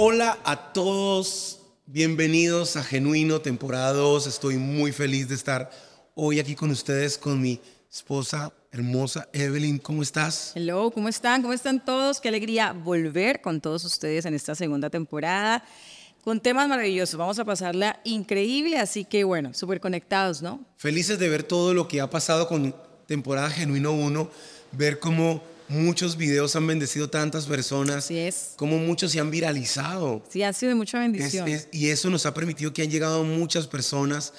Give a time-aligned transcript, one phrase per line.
[0.00, 4.28] Hola a todos, bienvenidos a Genuino temporada 2.
[4.28, 5.72] Estoy muy feliz de estar
[6.14, 9.80] hoy aquí con ustedes, con mi esposa hermosa Evelyn.
[9.80, 10.52] ¿Cómo estás?
[10.54, 11.42] Hello, ¿cómo están?
[11.42, 12.20] ¿Cómo están todos?
[12.20, 15.64] Qué alegría volver con todos ustedes en esta segunda temporada
[16.22, 17.18] con temas maravillosos.
[17.18, 20.64] Vamos a pasarla increíble, así que bueno, súper conectados, ¿no?
[20.76, 22.72] Felices de ver todo lo que ha pasado con
[23.08, 24.30] temporada Genuino 1,
[24.70, 27.96] ver cómo muchos videos han bendecido tantas personas.
[27.96, 28.52] Así es.
[28.56, 30.22] Cómo muchos se han viralizado.
[30.28, 31.48] Sí, ha sido de mucha bendición.
[31.72, 34.32] y eso nos ha permitido que han llegado muchas personas.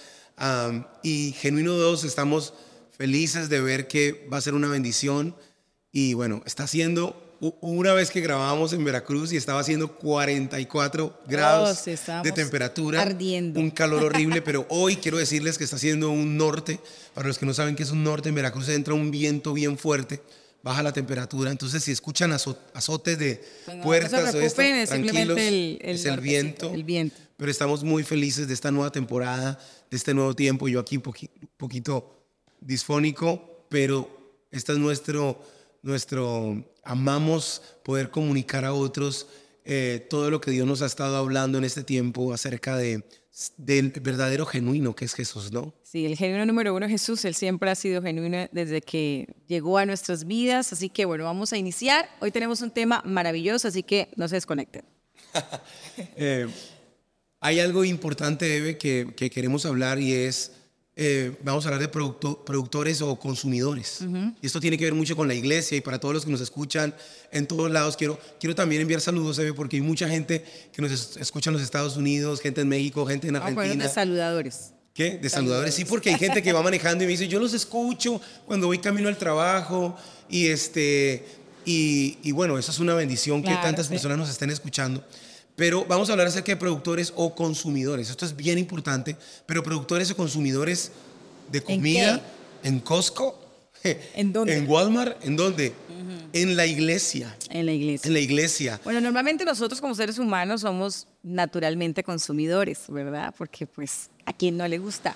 [1.03, 2.53] y Genuino 2 estamos
[2.97, 5.35] felices de ver que va a ser una bendición.
[5.91, 7.25] Y bueno, está siendo
[7.61, 13.01] una vez que grabábamos en Veracruz y estaba haciendo 44 grados de temperatura.
[13.01, 13.59] Ardiendo.
[13.59, 16.79] Un calor horrible, pero hoy quiero decirles que está haciendo un norte.
[17.13, 19.77] Para los que no saben qué es un norte, en Veracruz entra un viento bien
[19.77, 20.21] fuerte
[20.63, 21.51] baja la temperatura.
[21.51, 23.43] Entonces, si escuchan azotes de
[23.83, 27.17] puertas o esto, tranquilos, es el viento, el viento.
[27.37, 30.67] Pero estamos muy felices de esta nueva temporada, de este nuevo tiempo.
[30.67, 31.03] Yo aquí un
[31.57, 32.25] poquito
[32.59, 35.41] disfónico, pero este es nuestro,
[35.81, 39.27] nuestro, amamos poder comunicar a otros
[39.65, 43.03] eh, todo lo que Dios nos ha estado hablando en este tiempo acerca de
[43.57, 45.73] del verdadero genuino que es Jesús, ¿no?
[45.83, 49.77] Sí, el genuino número uno es Jesús, Él siempre ha sido genuino desde que llegó
[49.77, 52.09] a nuestras vidas, así que bueno, vamos a iniciar.
[52.19, 54.83] Hoy tenemos un tema maravilloso, así que no se desconecten.
[56.15, 56.47] Eh,
[57.41, 60.53] hay algo importante, Eve, que, que queremos hablar y es
[61.01, 64.01] eh, vamos a hablar de productores o consumidores.
[64.41, 66.41] Y esto tiene que ver mucho con la iglesia y para todos los que nos
[66.41, 66.93] escuchan
[67.31, 71.51] en todos lados, quiero, quiero también enviar saludos, porque hay mucha gente que nos escucha
[71.51, 73.85] en los Estados Unidos, gente en México, gente en ah, Argentina.
[73.85, 74.73] de saludadores.
[74.93, 75.17] ¿Qué?
[75.17, 75.73] De saludadores.
[75.73, 78.79] Sí, porque hay gente que va manejando y me dice, yo los escucho cuando voy
[78.79, 79.95] camino al trabajo
[80.29, 81.23] y este...
[81.63, 85.01] Y, bueno, eso es una bendición que tantas personas nos estén escuchando.
[85.59, 88.09] Pero vamos a hablar acerca de productores o consumidores.
[88.09, 90.89] Esto es bien importante, pero productores o consumidores
[91.51, 92.21] de comida
[92.63, 93.37] en, Costco,
[93.83, 94.55] ¿En dónde?
[94.55, 95.73] En Walmart, ¿en dónde?
[96.31, 97.35] En la iglesia.
[97.49, 98.07] En la iglesia.
[98.07, 98.79] En la iglesia.
[98.85, 103.35] Bueno, normalmente nosotros como seres humanos somos naturalmente consumidores, ¿verdad?
[103.37, 105.13] Porque pues a quien no le gusta.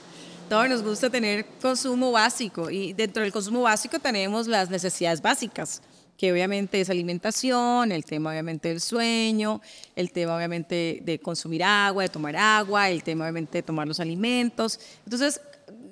[0.50, 5.81] Todos nos gusta tener consumo básico y dentro del consumo básico tenemos las necesidades básicas
[6.23, 9.61] que obviamente es alimentación, el tema obviamente del sueño,
[9.94, 14.00] el tema obviamente de consumir agua, de tomar agua, el tema obviamente de tomar los
[14.00, 14.79] alimentos.
[15.03, 15.41] Entonces,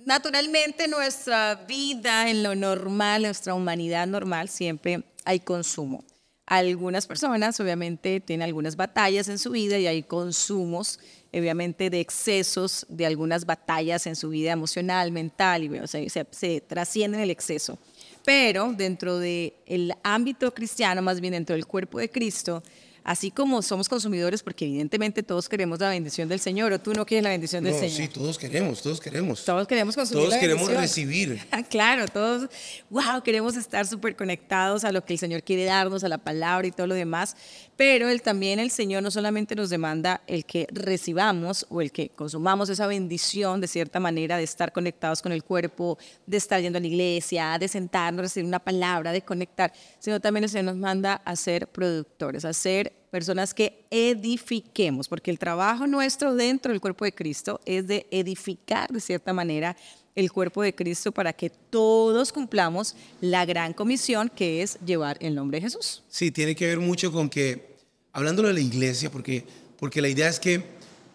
[0.06, 6.06] naturalmente nuestra vida en lo normal, nuestra humanidad normal, siempre hay consumo.
[6.46, 11.02] Algunas personas obviamente tienen algunas batallas en su vida y hay consumos
[11.34, 16.62] obviamente de excesos de algunas batallas en su vida emocional, mental, y se, se, se
[16.62, 17.78] trascienden el exceso.
[18.24, 22.62] Pero dentro del ámbito cristiano, más bien dentro del cuerpo de Cristo,
[23.04, 27.06] así como somos consumidores, porque evidentemente todos queremos la bendición del Señor, o tú no
[27.06, 27.92] quieres la bendición del Señor.
[27.92, 29.44] Sí, todos queremos, todos queremos.
[29.44, 30.26] Todos queremos consumir.
[30.26, 31.42] Todos queremos recibir.
[31.70, 32.50] claro, todos,
[32.90, 36.68] wow, queremos estar súper conectados a lo que el Señor quiere darnos, a la palabra
[36.68, 37.36] y todo lo demás.
[37.78, 42.10] Pero él, también el Señor no solamente nos demanda el que recibamos o el que
[42.10, 45.98] consumamos esa bendición de cierta manera de estar conectados con el cuerpo,
[46.28, 50.44] de estar yendo a la iglesia, de sentarnos, recibir una palabra, de conectar, sino también
[50.44, 55.86] el Señor nos manda a ser productores, a ser personas que edifiquemos, porque el trabajo
[55.86, 59.76] nuestro dentro del cuerpo de Cristo es de edificar de cierta manera
[60.16, 65.36] el cuerpo de Cristo para que todos cumplamos la gran comisión que es llevar el
[65.36, 66.04] nombre de Jesús.
[66.10, 67.76] Sí, tiene que ver mucho con que,
[68.14, 69.46] hablando de la iglesia, porque,
[69.78, 70.64] porque la idea es que,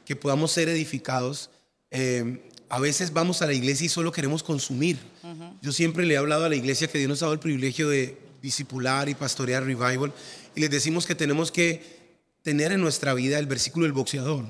[0.05, 1.51] que podamos ser edificados,
[1.91, 4.99] eh, a veces vamos a la iglesia y solo queremos consumir.
[5.63, 7.89] Yo siempre le he hablado a la iglesia que Dios nos ha dado el privilegio
[7.89, 10.13] de discipular y pastorear revival
[10.57, 11.83] y les decimos que tenemos que
[12.43, 14.45] tener en nuestra vida el versículo del boxeador,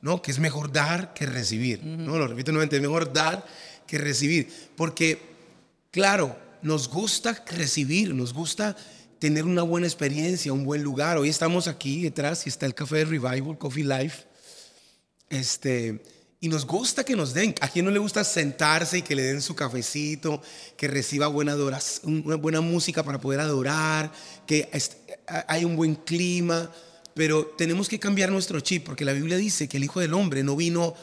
[0.00, 0.22] ¿no?
[0.22, 2.18] Que es mejor dar que recibir, ¿no?
[2.18, 3.46] Lo repito nuevamente, es mejor dar
[3.86, 5.20] que recibir, porque
[5.90, 8.76] claro, nos gusta recibir, nos gusta
[9.18, 11.18] tener una buena experiencia, un buen lugar.
[11.18, 14.24] Hoy estamos aquí detrás y está el café de Revival, Coffee Life.
[15.28, 16.02] Este,
[16.40, 17.54] y nos gusta que nos den.
[17.60, 20.42] ¿A quién no le gusta sentarse y que le den su cafecito,
[20.76, 21.56] que reciba buena,
[22.02, 24.10] una buena música para poder adorar,
[24.44, 24.68] que
[25.26, 26.70] hay un buen clima?
[27.14, 30.42] Pero tenemos que cambiar nuestro chip porque la Biblia dice que el Hijo del Hombre
[30.42, 30.94] no vino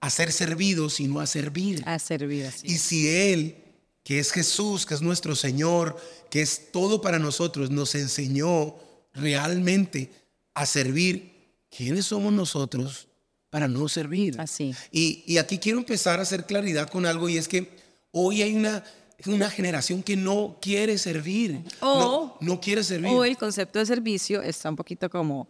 [0.00, 1.82] a ser servido, sino a servir.
[1.86, 2.66] A servir, así.
[2.66, 3.56] Y si Él,
[4.02, 5.96] que es Jesús, que es nuestro Señor,
[6.30, 8.76] que es todo para nosotros, nos enseñó
[9.14, 10.10] realmente
[10.54, 11.32] a servir,
[11.70, 13.08] ¿quiénes somos nosotros?
[13.56, 14.38] para no servir.
[14.38, 14.74] Así.
[14.90, 17.70] Y, aquí quiero empezar a hacer claridad con algo y es que
[18.10, 18.84] hoy hay una,
[19.24, 21.62] una generación que no quiere servir.
[21.80, 23.10] O, no, quiere servir.
[23.10, 25.48] O el concepto de servicio está un poquito como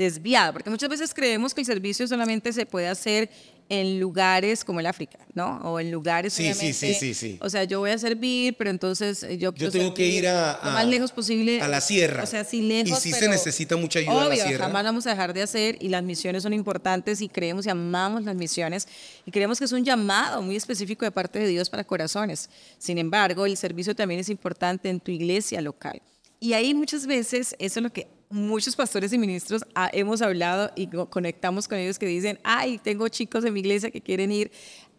[0.00, 3.28] desviada, porque muchas veces creemos que el servicio solamente se puede hacer
[3.68, 5.58] en lugares como el África, ¿no?
[5.58, 7.38] O en lugares sí, sí, sí, sí, sí.
[7.40, 10.58] O sea, yo voy a servir, pero entonces eh, yo yo tengo que ir a,
[10.64, 12.24] lo más lejos posible a la sierra.
[12.24, 14.64] O sea, sí lejos, y sí se necesita mucha ayuda obvio, a la sierra.
[14.64, 18.24] jamás vamos a dejar de hacer y las misiones son importantes y creemos y amamos
[18.24, 18.88] las misiones
[19.26, 22.48] y creemos que es un llamado muy específico de parte de Dios para corazones.
[22.78, 26.00] Sin embargo, el servicio también es importante en tu iglesia local.
[26.40, 30.70] Y ahí muchas veces eso es lo que muchos pastores y ministros ah, hemos hablado
[30.76, 34.50] y conectamos con ellos que dicen, ay, tengo chicos en mi iglesia que quieren ir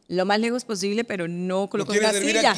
[0.10, 2.54] lo más lejos posible, pero no colocan una silla.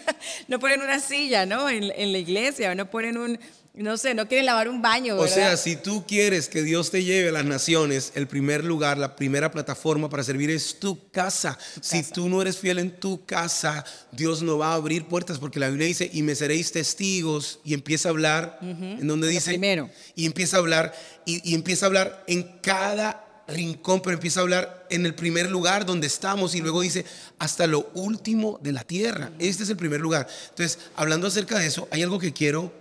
[0.48, 1.70] no ponen una silla, ¿no?
[1.70, 3.38] En, en, la iglesia, no ponen un,
[3.82, 5.16] no sé, no quieren lavar un baño.
[5.16, 8.98] O sea, si tú quieres que Dios te lleve a las naciones, el primer lugar,
[8.98, 11.58] la primera plataforma para servir es tu casa.
[11.80, 15.60] Si tú no eres fiel en tu casa, Dios no va a abrir puertas porque
[15.60, 19.88] la Biblia dice, y me seréis testigos, y empieza a hablar, en donde dice, primero.
[20.14, 20.92] y empieza a hablar,
[21.24, 25.50] y, y empieza a hablar en cada rincón, pero empieza a hablar en el primer
[25.50, 27.04] lugar donde estamos y luego dice
[27.38, 29.30] hasta lo último de la tierra.
[29.38, 30.26] Este es el primer lugar.
[30.50, 32.72] Entonces, hablando acerca de eso, hay algo que quiero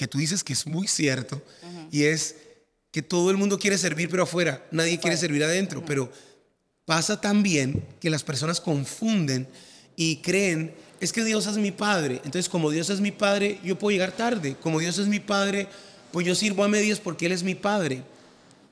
[0.00, 1.42] que tú dices que es muy cierto
[1.90, 2.34] y es
[2.90, 6.10] que todo el mundo quiere servir pero afuera, nadie quiere servir adentro, pero
[6.86, 9.46] pasa también que las personas confunden
[9.96, 13.78] y creen, es que Dios es mi padre, entonces como Dios es mi padre, yo
[13.78, 15.68] puedo llegar tarde, como Dios es mi padre,
[16.12, 18.02] pues yo sirvo a medias porque Él es mi padre.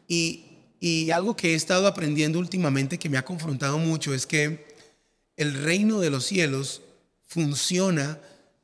[0.09, 0.47] Y,
[0.81, 4.67] y algo que he estado aprendiendo últimamente que me ha confrontado mucho es que
[5.37, 6.81] el reino de los cielos
[7.27, 8.19] funciona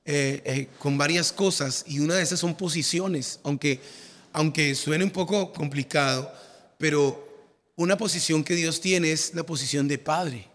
[0.06, 3.80] eh, eh, con varias cosas y una de esas son posiciones, aunque,
[4.32, 6.30] aunque suene un poco complicado,
[6.76, 7.26] pero
[7.76, 10.48] una posición que Dios tiene es la posición de padre.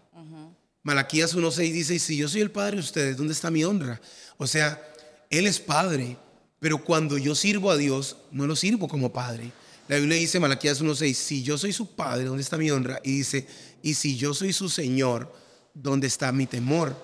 [0.82, 4.00] Malaquías 1.6 dice, si yo soy el padre de ustedes, ¿dónde está mi honra?
[4.38, 4.80] O sea,
[5.28, 6.16] Él es padre,
[6.58, 9.52] pero cuando yo sirvo a Dios, no lo sirvo como padre.
[9.88, 13.00] La Biblia dice, Malaquías 1.6, si yo soy su padre, ¿dónde está mi honra?
[13.02, 13.46] Y dice,
[13.82, 15.34] y si yo soy su Señor,
[15.74, 16.96] ¿dónde está mi temor?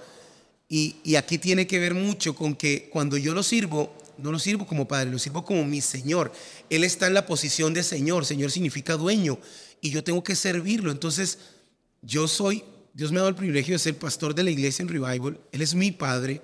[0.68, 4.66] Y, aquí tiene que ver mucho con que cuando yo lo sirvo, no lo sirvo
[4.66, 6.32] como padre, lo sirvo como mi Señor.
[6.70, 8.26] Él está en la posición de Señor.
[8.26, 9.38] Señor significa dueño
[9.80, 10.90] y yo tengo que servirlo.
[10.90, 11.38] Entonces,
[12.02, 12.64] yo soy,
[12.94, 15.38] Dios me ha dado el privilegio de ser pastor de la iglesia en Revival.
[15.52, 16.40] Él es mi padre,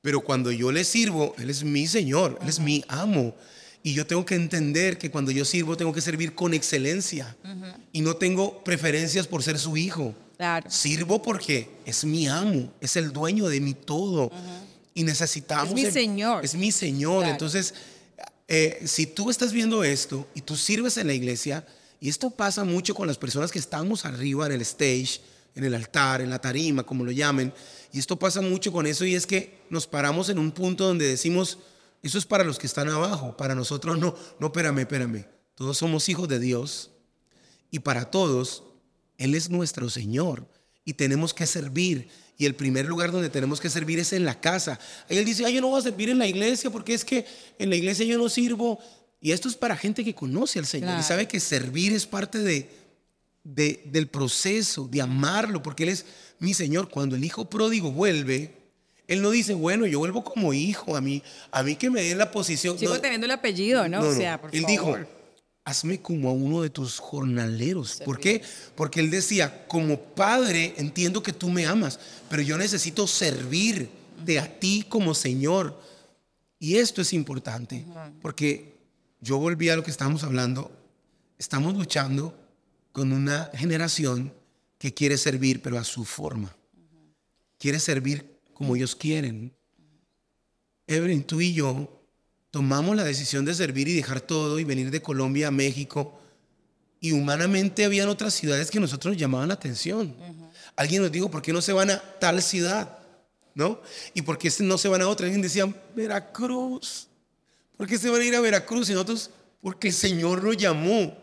[0.00, 3.36] pero cuando yo le sirvo, Él es mi Señor, Él es mi amo.
[3.82, 7.36] Y yo tengo que entender que cuando yo sirvo, tengo que servir con excelencia.
[7.92, 10.14] Y no tengo preferencias por ser su hijo.
[10.68, 14.30] Sirvo porque es mi amo, es el dueño de mi todo.
[14.94, 15.68] Y necesitamos...
[15.68, 16.44] Es mi Señor.
[16.44, 17.26] Es mi Señor.
[17.26, 17.74] Entonces,
[18.46, 21.66] eh, si tú estás viendo esto y tú sirves en la iglesia,
[22.00, 25.20] y esto pasa mucho con las personas que estamos arriba en el stage,
[25.54, 27.52] en el altar, en la tarima, como lo llamen,
[27.92, 31.06] y esto pasa mucho con eso y es que nos paramos en un punto donde
[31.06, 31.58] decimos,
[32.02, 35.24] eso es para los que están abajo, para nosotros no, no, espérame, espérame,
[35.54, 36.90] todos somos hijos de Dios
[37.70, 38.62] y para todos
[39.18, 40.46] él es nuestro Señor
[40.84, 42.08] y tenemos que servir.
[42.38, 44.78] Y el primer lugar donde tenemos que servir es en la casa.
[45.10, 47.26] Y él dice, Ay, yo no voy a servir en la iglesia porque es que
[47.58, 48.78] en la iglesia yo no sirvo.
[49.20, 52.38] Y esto es para gente que conoce al Señor y sabe que servir es parte
[52.38, 52.70] de,
[53.42, 56.06] del proceso, de amarlo, porque Él es
[56.38, 56.88] mi Señor.
[56.88, 58.54] Cuando el hijo pródigo vuelve,
[59.08, 61.20] Él no dice, bueno, yo vuelvo como hijo, a mí,
[61.50, 62.78] a mí que me den la posición.
[62.78, 64.02] Sigo teniendo el apellido, ¿no?
[64.02, 64.96] o sea, por Él dijo,
[65.68, 68.00] hazme como a uno de tus jornaleros.
[68.04, 68.42] ¿Por qué?
[68.74, 74.58] Porque él decía, como padre entiendo que tú me amas, pero yo necesito servirte a
[74.58, 75.78] ti como Señor.
[76.58, 77.84] Y esto es importante,
[78.22, 78.78] porque
[79.20, 80.72] yo volví a lo que estábamos hablando,
[81.36, 82.34] estamos luchando
[82.92, 84.32] con una generación
[84.78, 86.56] que quiere servir, pero a su forma.
[87.58, 89.52] Quiere servir como ellos quieren.
[90.86, 91.97] Evelyn, tú y yo
[92.50, 96.18] tomamos la decisión de servir y dejar todo y venir de Colombia a México.
[97.00, 100.14] Y humanamente habían otras ciudades que nosotros nos llamaban la atención.
[100.74, 102.98] Alguien nos dijo, ¿por qué no se van a tal ciudad?
[103.54, 103.80] ¿No?
[104.14, 105.26] ¿Y por qué no se van a otra?
[105.26, 107.08] Alguien decía, Veracruz.
[107.76, 108.90] ¿Por qué se van a ir a Veracruz?
[108.90, 111.16] Y nosotros, porque el Señor nos llamó.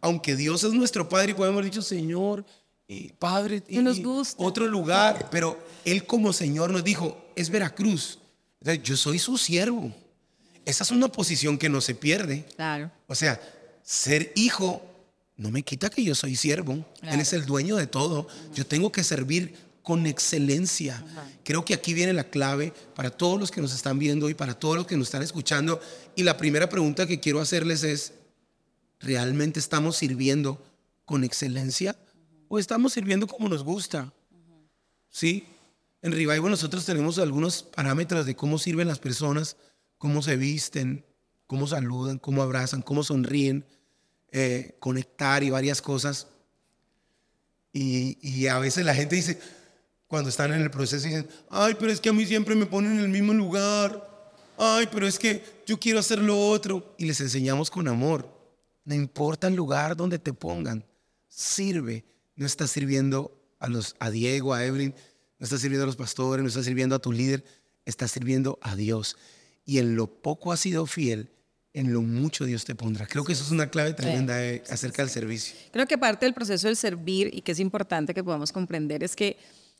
[0.00, 2.44] Aunque Dios es nuestro Padre y podemos haber dicho, Señor,
[2.88, 4.42] eh, Padre, y, nos gusta.
[4.42, 5.28] otro lugar.
[5.30, 8.18] Pero Él como Señor nos dijo, es Veracruz.
[8.82, 9.92] yo soy su siervo
[10.64, 12.44] esa es una posición que no se pierde.
[12.56, 12.90] Claro.
[13.06, 13.40] O sea,
[13.82, 14.82] ser hijo
[15.36, 16.84] no me quita que yo soy siervo.
[17.02, 18.28] Él es el dueño de todo.
[18.54, 21.04] Yo tengo que servir con excelencia.
[21.44, 24.54] Creo que aquí viene la clave para todos los que nos están viendo y para
[24.54, 25.80] todos los que nos están escuchando.
[26.14, 28.12] Y la primera pregunta que quiero hacerles es,
[29.00, 30.64] ¿realmente estamos sirviendo
[31.04, 31.96] con excelencia
[32.48, 34.12] o estamos sirviendo como nos gusta?
[35.10, 35.44] ¿Sí?
[36.02, 39.56] En Revival nosotros tenemos algunos parámetros de cómo sirven las personas
[40.02, 41.06] cómo se visten,
[41.46, 43.64] cómo saludan, cómo abrazan, cómo sonríen.
[44.32, 46.26] eh, conectar y varias cosas.
[47.72, 49.38] Y, y, a veces la gente dice,
[50.08, 52.94] cuando están en el proceso, dicen, ay, pero es que a mí siempre me ponen
[52.94, 54.32] en el mismo lugar.
[54.58, 56.96] Ay, pero es que yo quiero hacer lo otro.
[56.98, 58.28] Y les enseñamos con amor.
[58.84, 60.84] No importa el lugar donde te pongan,
[61.28, 62.04] sirve.
[62.34, 64.96] No estás sirviendo a, los, a Diego, a Evelyn,
[65.38, 67.44] no estás sirviendo a los pastores, no estás sirviendo a tu líder,
[67.84, 69.16] estás sirviendo a Dios.
[69.64, 71.30] Y en lo poco has sido fiel,
[71.72, 73.06] en lo mucho Dios te pondrá.
[73.06, 74.36] Creo que eso es una clave tremenda
[74.68, 75.56] acerca del servicio.
[75.72, 79.16] Creo que parte del proceso del servir y que es importante que podamos comprender es
[79.16, 79.36] que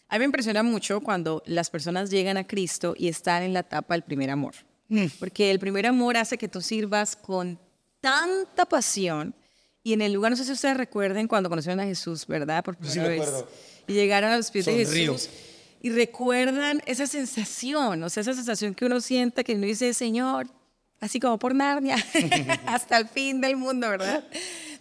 [0.09, 3.61] a mí me impresiona mucho cuando las personas llegan a Cristo y están en la
[3.61, 4.55] etapa del primer amor.
[4.89, 5.07] Mm.
[5.19, 7.59] Porque el primer amor hace que tú sirvas con
[8.01, 9.35] tanta pasión.
[9.83, 12.63] Y en el lugar, no sé si ustedes recuerden cuando conocieron a Jesús, ¿verdad?
[12.63, 13.29] Por primera vez.
[13.87, 15.29] Y llegaron a los pies de Jesús.
[15.85, 20.47] Y recuerdan esa sensación, o sea, esa sensación que uno siente, que uno dice, Señor,
[21.01, 21.97] así como por Narnia,
[22.67, 24.25] hasta el fin del mundo, ¿verdad?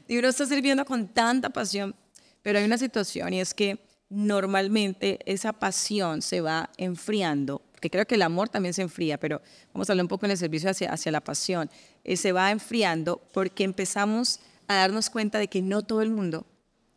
[0.07, 1.95] Y uno está sirviendo con tanta pasión,
[2.43, 8.05] pero hay una situación y es que normalmente esa pasión se va enfriando, porque creo
[8.05, 9.41] que el amor también se enfría, pero
[9.73, 11.67] vamos a hablar un poco en el servicio hacia, hacia la pasión,
[12.03, 16.45] eh, se va enfriando porque empezamos a darnos cuenta de que no todo el mundo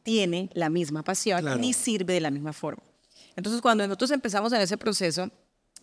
[0.03, 2.83] tiene la misma pasión ni sirve de la misma forma.
[3.37, 5.31] Entonces, cuando nosotros empezamos en ese proceso,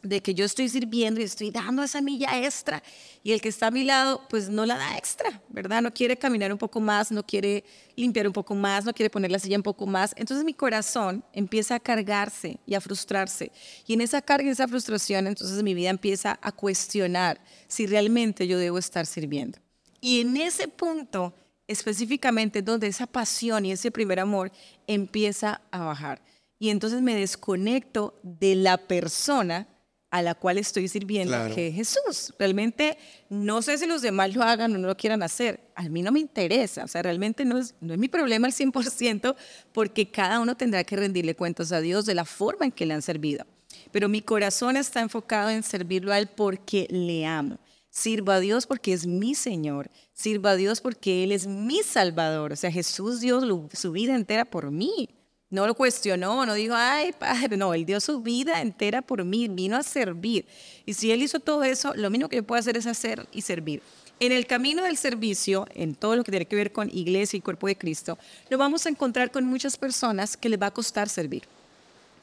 [0.03, 2.81] de que yo estoy sirviendo y estoy dando esa milla extra
[3.23, 5.81] y el que está a mi lado pues no la da extra, ¿verdad?
[5.81, 7.63] No quiere caminar un poco más, no quiere
[7.95, 10.13] limpiar un poco más, no quiere poner la silla un poco más.
[10.17, 13.51] Entonces mi corazón empieza a cargarse y a frustrarse.
[13.85, 18.47] Y en esa carga y esa frustración entonces mi vida empieza a cuestionar si realmente
[18.47, 19.59] yo debo estar sirviendo.
[19.99, 21.35] Y en ese punto
[21.67, 24.51] específicamente donde esa pasión y ese primer amor
[24.87, 26.21] empieza a bajar.
[26.61, 29.67] Y entonces me desconecto de la persona
[30.11, 32.35] a la cual estoy sirviendo, que es Jesús.
[32.37, 32.99] Realmente
[33.29, 35.71] no sé si los demás lo hagan o no lo quieran hacer.
[35.73, 36.83] A mí no me interesa.
[36.83, 39.35] O sea, realmente no es, no es mi problema al 100%
[39.71, 42.93] porque cada uno tendrá que rendirle cuentas a Dios de la forma en que le
[42.93, 43.43] han servido.
[43.91, 47.57] Pero mi corazón está enfocado en servirlo a Él porque le amo.
[47.89, 49.89] Sirvo a Dios porque es mi Señor.
[50.13, 52.51] Sirvo a Dios porque Él es mi Salvador.
[52.51, 53.41] O sea, Jesús dio
[53.73, 55.09] su vida entera por mí.
[55.51, 59.49] No lo cuestionó, no dijo, ay, padre, no, él dio su vida entera por mí,
[59.49, 60.45] vino a servir.
[60.85, 63.41] Y si él hizo todo eso, lo mismo que yo puedo hacer es hacer y
[63.41, 63.81] servir.
[64.21, 67.41] En el camino del servicio, en todo lo que tiene que ver con iglesia y
[67.41, 68.17] cuerpo de Cristo,
[68.49, 71.43] lo vamos a encontrar con muchas personas que les va a costar servir,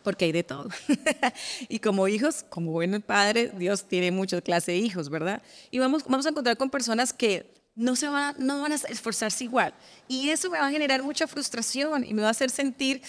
[0.02, 0.70] porque hay de todo.
[1.68, 5.42] y como hijos, como buen padre, Dios tiene muchas clases de hijos, ¿verdad?
[5.70, 9.44] Y vamos, vamos a encontrar con personas que no, se van, no van a esforzarse
[9.44, 9.72] igual.
[10.08, 13.00] Y eso me va a generar mucha frustración y me va a hacer sentir,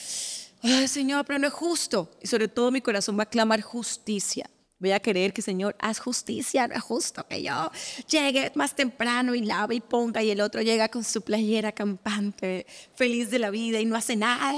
[0.61, 2.09] ay Señor, pero no es justo.
[2.21, 4.49] Y sobre todo mi corazón va a clamar justicia.
[4.77, 7.69] Voy a querer que, Señor, haz justicia, no es justo que yo
[8.07, 12.65] llegue más temprano y lave y ponga y el otro llega con su playera campante,
[12.95, 14.53] feliz de la vida y no hace nada.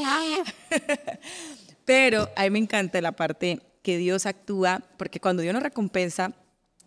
[1.85, 6.33] Pero a mí me encanta la parte que Dios actúa, porque cuando Dios nos recompensa,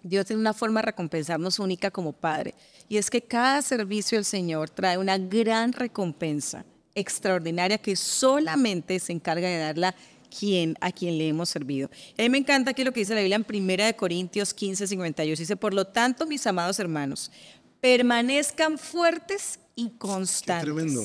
[0.04, 2.54] Dios tiene una forma de recompensarnos única como Padre.
[2.88, 9.12] Y es que cada servicio del Señor trae una gran recompensa extraordinaria que solamente se
[9.12, 9.94] encarga de darla
[10.38, 11.88] quien, a quien le hemos servido.
[12.18, 15.40] a mí me encanta aquí lo que dice la Biblia en 1 Corintios 15, 58.
[15.40, 17.32] Dice, por lo tanto, mis amados hermanos,
[17.80, 20.64] permanezcan fuertes y constantes.
[20.64, 21.02] tremendo.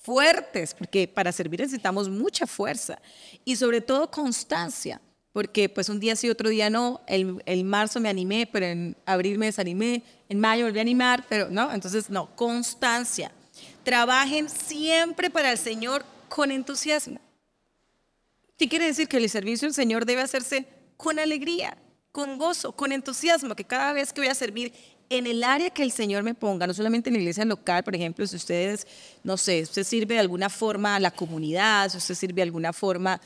[0.00, 3.00] Fuertes, porque para servir necesitamos mucha fuerza
[3.44, 5.02] y sobre todo constancia
[5.32, 7.00] porque pues un día sí, otro día no.
[7.06, 11.24] El, el, marzo me animé, pero en abril me desanimé, en mayo volví a animar,
[11.28, 13.30] pero no, entonces no, constancia.
[13.84, 17.20] Trabajen siempre para el Señor con entusiasmo.
[18.58, 19.08] ¿Qué quiere decir?
[19.08, 20.66] Que el servicio del Señor debe hacerse
[20.96, 21.78] con alegría,
[22.10, 24.72] con gozo, con entusiasmo, que cada vez que voy a servir
[25.10, 27.94] en el área que el Señor me ponga, no solamente en la iglesia local, por
[27.94, 28.86] ejemplo, si ustedes,
[29.22, 32.72] no sé, usted sirve de alguna forma a la comunidad, si usted sirve de alguna
[32.72, 33.20] forma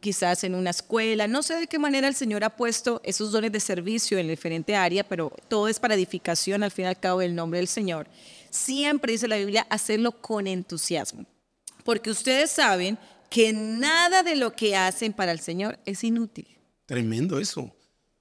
[0.00, 1.26] quizás en una escuela.
[1.26, 4.76] No sé de qué manera el Señor ha puesto esos dones de servicio en diferente
[4.76, 8.06] área, pero todo es para edificación al fin y al cabo del nombre del Señor.
[8.50, 11.26] Siempre dice la Biblia hacerlo con entusiasmo,
[11.84, 12.98] porque ustedes saben
[13.28, 16.46] que nada de lo que hacen para el Señor es inútil.
[16.86, 17.72] Tremendo eso.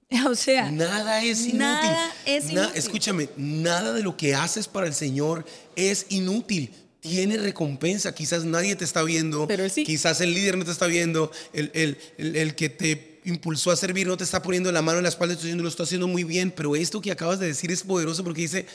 [0.29, 1.58] O sea, nada es inútil.
[1.60, 2.72] Nada es inútil.
[2.75, 6.72] escúchame, nada de lo que haces para el Señor es inútil
[7.05, 8.15] tiene recompensa.
[8.15, 9.83] Quizás nadie te está viendo, Pero sí.
[9.83, 14.07] quizás el líder no te está viendo, el, el, el, que te impulsó a servir
[14.07, 16.50] no te está poniendo la mano en la espalda, diciendo, lo está haciendo muy bien,
[16.50, 18.65] pero esto que acabas de decir es poderoso porque dice,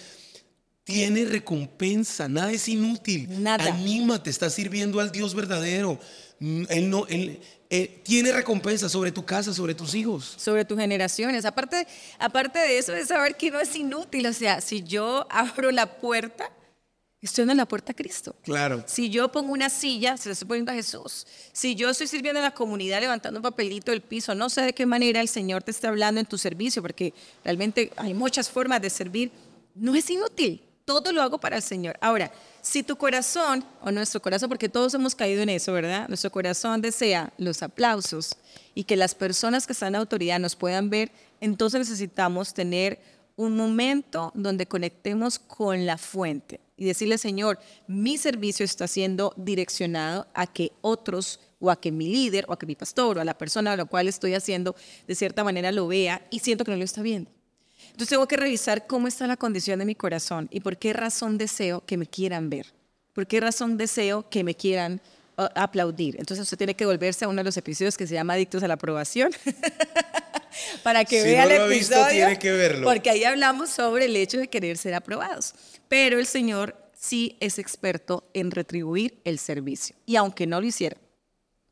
[0.84, 3.42] tiene recompensa, nada es inútil.
[3.42, 3.64] Nada.
[3.64, 5.98] Anímate, está sirviendo al Dios verdadero.
[6.38, 10.34] Mm, él no, él, eh, tiene recompensa sobre tu casa, sobre tus hijos.
[10.36, 11.44] Sobre tus generaciones.
[11.44, 11.84] Aparte,
[12.20, 14.26] aparte de eso, es saber que no es inútil.
[14.26, 16.52] O sea, si yo abro la puerta
[17.26, 18.34] estoy dando la puerta a Cristo.
[18.42, 18.82] Claro.
[18.86, 21.26] Si yo pongo una silla, se la estoy poniendo a Jesús.
[21.52, 24.72] Si yo estoy sirviendo en la comunidad levantando un papelito del piso, no sé de
[24.72, 27.12] qué manera el Señor te está hablando en tu servicio, porque
[27.44, 29.30] realmente hay muchas formas de servir.
[29.74, 30.62] No es inútil.
[30.86, 31.96] Todo lo hago para el Señor.
[32.00, 36.08] Ahora, si tu corazón, o nuestro corazón, porque todos hemos caído en eso, ¿verdad?
[36.08, 38.36] Nuestro corazón desea los aplausos
[38.74, 42.98] y que las personas que están en autoridad nos puedan ver, entonces necesitamos tener
[43.36, 50.26] un momento donde conectemos con la fuente y decirle, Señor, mi servicio está siendo direccionado
[50.32, 53.24] a que otros o a que mi líder o a que mi pastor o a
[53.24, 54.74] la persona a la cual estoy haciendo
[55.06, 57.30] de cierta manera lo vea y siento que no lo está viendo.
[57.82, 61.36] Entonces tengo que revisar cómo está la condición de mi corazón y por qué razón
[61.36, 62.72] deseo que me quieran ver,
[63.12, 65.02] por qué razón deseo que me quieran
[65.36, 66.16] uh, aplaudir.
[66.18, 68.68] Entonces usted tiene que volverse a uno de los episodios que se llama Adictos a
[68.68, 69.32] la Aprobación.
[70.82, 72.10] para que vea el episodio.
[72.10, 72.86] tiene que verlo.
[72.86, 75.54] Porque ahí hablamos sobre el hecho de querer ser aprobados.
[75.88, 79.96] Pero el Señor sí es experto en retribuir el servicio.
[80.06, 80.96] Y aunque no lo hiciera,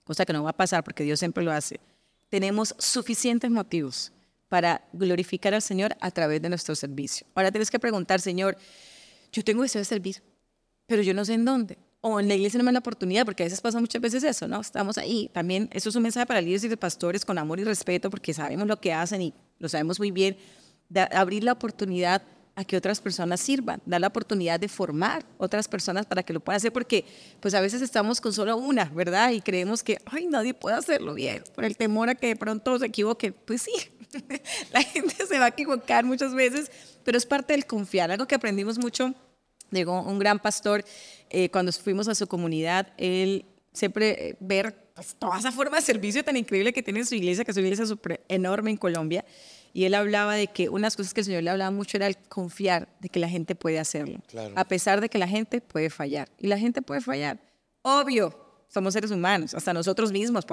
[0.04, 1.80] cosa que no va a pasar porque Dios siempre lo hace,
[2.28, 4.12] tenemos suficientes motivos
[4.49, 7.26] para glorificar al Señor a través de nuestro servicio.
[7.35, 8.56] Ahora tienes que preguntar, Señor,
[9.32, 10.23] yo tengo deseo de servir,
[10.87, 11.76] pero yo no sé en dónde.
[12.00, 14.22] O en la iglesia no me da la oportunidad, porque a veces pasa muchas veces
[14.22, 14.60] eso, ¿no?
[14.60, 15.30] Estamos ahí.
[15.32, 18.68] También eso es un mensaje para líderes y pastores con amor y respeto, porque sabemos
[18.68, 20.36] lo que hacen y lo sabemos muy bien.
[20.88, 22.22] De abrir la oportunidad
[22.58, 26.40] a que otras personas sirvan, dar la oportunidad de formar otras personas para que lo
[26.40, 27.04] puedan hacer, porque
[27.38, 29.30] pues a veces estamos con solo una, ¿verdad?
[29.30, 32.76] Y creemos que, ay, nadie puede hacerlo bien, por el temor a que de pronto
[32.80, 33.30] se equivoque.
[33.30, 33.72] Pues sí,
[34.72, 36.68] la gente se va a equivocar muchas veces,
[37.04, 38.10] pero es parte del confiar.
[38.10, 39.14] Algo que aprendimos mucho,
[39.70, 40.84] llegó un gran pastor,
[41.30, 45.82] eh, cuando fuimos a su comunidad, él siempre eh, ver pues, toda esa forma de
[45.82, 49.25] servicio tan increíble que tiene su iglesia, que su iglesia es súper enorme en Colombia.
[49.72, 52.16] Y él hablaba de que unas cosas que el Señor le hablaba mucho era el
[52.16, 54.18] confiar de que la gente puede hacerlo.
[54.56, 56.28] A pesar de que la gente puede fallar.
[56.38, 57.38] Y la gente puede fallar.
[57.82, 58.34] Obvio,
[58.68, 60.44] somos seres humanos, hasta nosotros mismos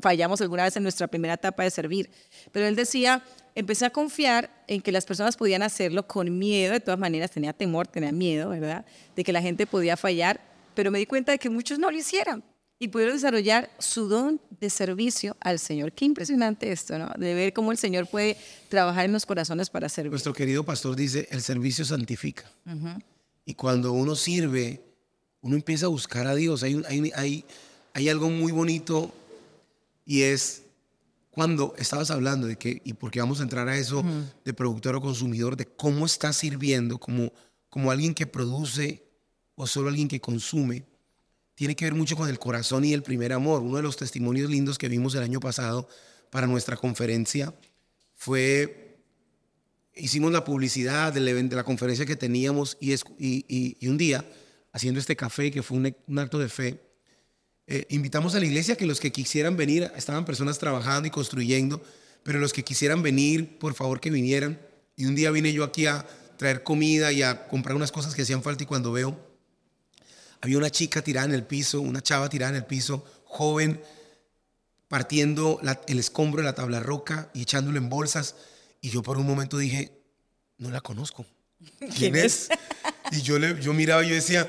[0.00, 2.10] fallamos alguna vez en nuestra primera etapa de servir.
[2.52, 3.22] Pero él decía,
[3.54, 7.52] empecé a confiar en que las personas podían hacerlo con miedo, de todas maneras tenía
[7.52, 8.84] temor, tenía miedo, ¿verdad?
[9.14, 10.40] De que la gente podía fallar,
[10.74, 12.42] pero me di cuenta de que muchos no lo hicieran
[12.78, 15.92] y pudieron desarrollar su don de servicio al Señor.
[15.92, 17.10] Qué impresionante esto, ¿no?
[17.16, 18.36] De ver cómo el Señor puede
[18.68, 20.10] trabajar en los corazones para servir.
[20.10, 22.50] Nuestro querido pastor dice, el servicio santifica.
[23.44, 24.82] Y cuando uno sirve,
[25.40, 26.62] uno empieza a buscar a Dios.
[26.62, 27.44] Hay, hay, hay,
[27.92, 29.12] hay algo muy bonito
[30.04, 30.63] y es
[31.34, 34.04] cuando estabas hablando de que, y porque vamos a entrar a eso,
[34.44, 37.32] de productor o consumidor, de cómo estás sirviendo como,
[37.68, 39.04] como alguien que produce
[39.56, 40.84] o solo alguien que consume.
[41.56, 43.62] Tiene que ver mucho con el corazón y el primer amor.
[43.62, 45.88] Uno de los testimonios lindos que vimos el año pasado
[46.30, 47.52] para nuestra conferencia
[48.14, 48.96] fue,
[49.92, 54.24] hicimos la publicidad del evento, de la conferencia que teníamos y, y, un día,
[54.72, 56.80] haciendo este café, que fue un, acto de fe,
[57.66, 61.82] eh, invitamos a la iglesia que los que quisieran venir, estaban personas trabajando y construyendo,
[62.22, 64.60] pero los que quisieran venir, por favor que vinieran.
[64.96, 68.22] Y un día vine yo aquí a traer comida y a comprar unas cosas que
[68.22, 69.34] hacían falta y cuando veo
[70.44, 73.80] había una chica tirada en el piso, una chava tirada en el piso, joven,
[74.88, 78.36] partiendo el escombro de la tabla roca y echándolo en bolsas.
[78.82, 80.02] Y yo por un momento dije,
[80.58, 81.24] no la conozco.
[81.96, 82.50] ¿Quién, es?
[83.10, 84.46] Y yo, le, yo miraba y yo decía,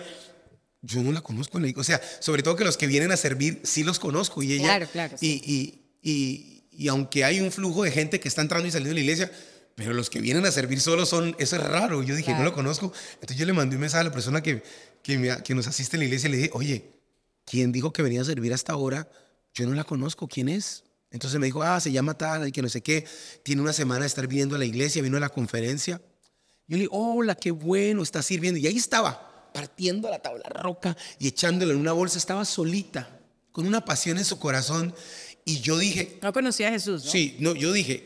[0.85, 1.59] yo no la conozco.
[1.75, 4.43] O sea, sobre todo que los que vienen a servir sí los conozco.
[4.43, 5.17] Y ella, claro, claro.
[5.19, 8.95] Y, y, y, aunque hay un flujo de gente que está entrando y saliendo de
[8.95, 9.31] la iglesia,
[9.75, 12.03] pero los que vienen a servir solo son, eso es raro.
[12.03, 12.93] Yo dije, no lo conozco.
[13.15, 14.63] Entonces yo le mandé un mensaje a la persona que,
[15.01, 16.91] que, nos asiste en la iglesia, le dije, oye,
[17.45, 19.09] ¿quién dijo que venía a servir hasta ahora?
[19.53, 20.83] Yo no la conozco, ¿quién es?
[21.11, 23.05] Entonces me dijo, ah, se llama tal, y que no sé qué,
[23.43, 26.01] tiene una semana de estar viniendo a la iglesia, vino a la conferencia.
[26.67, 28.59] Yo le dije, hola, qué bueno, está sirviendo.
[28.59, 33.07] Y ahí estaba, partiendo la tabla roca y echándolo en una bolsa, estaba solita,
[33.53, 34.93] con una pasión en su corazón.
[35.45, 36.19] Y yo dije...
[36.21, 37.11] No conocía a Jesús, ¿no?
[37.11, 38.03] Sí, no, yo dije,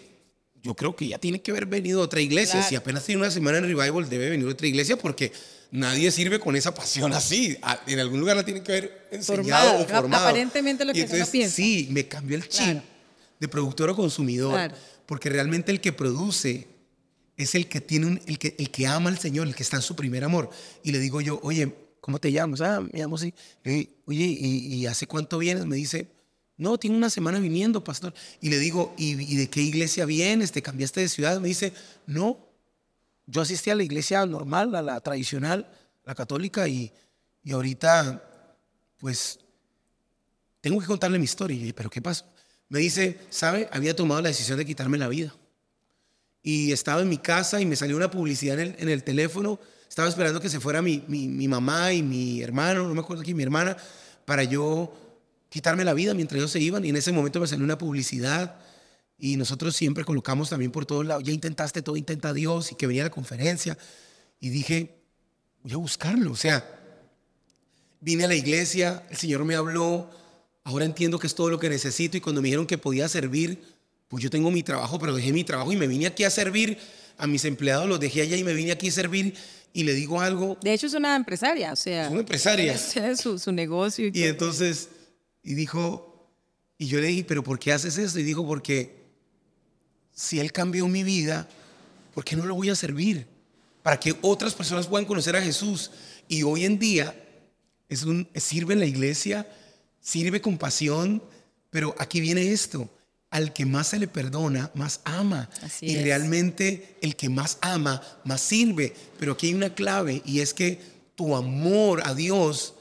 [0.61, 2.61] yo creo que ya tiene que haber venido otra iglesia.
[2.61, 5.31] Si apenas tiene una semana en Revival, debe venir otra iglesia porque
[5.71, 7.57] nadie sirve con esa pasión así.
[7.87, 10.27] En algún lugar la tienen que haber enseñado o formado.
[10.27, 11.55] Aparentemente lo que entonces, piensa.
[11.55, 12.79] Sí, me cambió el chip
[13.39, 14.71] de productor o consumidor.
[15.07, 16.67] Porque realmente el que produce
[17.39, 19.81] es el que tiene el, que, el que ama al Señor, el que está en
[19.81, 20.49] su primer amor.
[20.83, 22.59] Y le digo yo, oye, ¿cómo te llamas?
[22.59, 23.33] Ah, me llamo así.
[23.63, 25.65] oye, ¿y, hace cuánto vienes?
[25.65, 26.09] Me dice,
[26.57, 28.13] no, tengo una semana viniendo, pastor.
[28.41, 30.51] Y le digo, ¿y, ¿y de qué iglesia vienes?
[30.51, 31.39] ¿Te cambiaste de ciudad?
[31.39, 31.71] Me dice,
[32.05, 32.45] no,
[33.25, 35.65] yo asistí a la iglesia normal, a la tradicional,
[36.03, 36.91] la católica, y,
[37.41, 38.21] y ahorita,
[38.97, 39.39] pues,
[40.59, 41.55] tengo que contarle mi historia.
[41.55, 42.25] Y yo, ¿pero qué pasó?
[42.67, 43.69] Me dice, ¿sabe?
[43.71, 45.33] Había tomado la decisión de quitarme la vida.
[46.41, 49.59] Y estaba en mi casa y me salió una publicidad en el, en el teléfono
[49.89, 53.23] estaba esperando que se fuera mi, mi, mi mamá y mi hermano, no me acuerdo
[53.23, 53.75] quién, mi hermana,
[54.23, 54.93] para yo
[55.49, 56.85] quitarme la vida mientras ellos se iban.
[56.85, 58.55] Y en ese momento me salió una publicidad
[59.17, 62.85] y nosotros siempre colocamos también por todos lados, ya intentaste todo, intenta Dios y que
[62.85, 63.77] venía a la conferencia.
[64.39, 65.01] Y dije,
[65.63, 66.31] voy a buscarlo.
[66.31, 66.63] O sea,
[67.99, 70.11] vine a la iglesia, el Señor me habló,
[70.63, 73.63] ahora entiendo que es todo lo que necesito y cuando me dijeron que podía servir,
[74.09, 76.77] pues yo tengo mi trabajo, pero dejé mi trabajo y me vine aquí a servir
[77.17, 79.35] a mis empleados, los dejé allá y me vine aquí a servir
[79.71, 80.57] y le digo algo.
[80.61, 82.05] De hecho es una empresaria, o sea.
[82.05, 82.73] Es una empresaria.
[82.95, 84.07] Es su, su negocio.
[84.07, 84.89] Y, y entonces,
[85.43, 86.27] y dijo,
[86.77, 88.19] y yo le dije, pero ¿por qué haces eso?
[88.19, 88.99] Y dijo, porque
[90.11, 91.47] si Él cambió mi vida,
[92.13, 93.27] ¿por qué no lo voy a servir?
[93.83, 95.91] Para que otras personas puedan conocer a Jesús.
[96.27, 97.15] Y hoy en día
[97.87, 99.47] es un, sirve en la iglesia,
[99.99, 101.23] sirve con pasión,
[101.69, 102.89] pero aquí viene esto.
[103.31, 105.49] Al que más se le perdona, más ama.
[105.61, 106.03] Así y es.
[106.03, 108.93] realmente el que más ama, más sirve.
[109.19, 110.79] Pero aquí hay una clave y es que
[111.15, 112.73] tu amor a Dios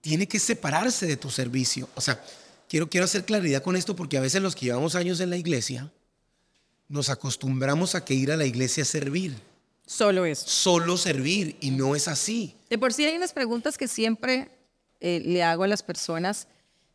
[0.00, 1.88] tiene que separarse de tu servicio.
[1.94, 2.22] O sea,
[2.68, 5.36] quiero, quiero hacer claridad con esto porque a veces los que llevamos años en la
[5.36, 5.90] iglesia
[6.88, 9.36] nos acostumbramos a que ir a la iglesia es servir,
[9.86, 10.44] Solo eso.
[10.48, 12.54] solo servir y no es así.
[12.70, 14.48] De por sí hay unas preguntas que siempre
[15.00, 16.46] eh, le hago a las personas